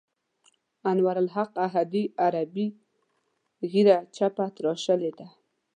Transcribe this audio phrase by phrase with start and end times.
[0.91, 2.67] انوارالحق احدي عربي
[3.71, 5.27] ږیره چپه تراشلې ده.